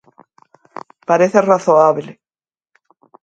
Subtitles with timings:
[1.09, 2.11] Parece razoable.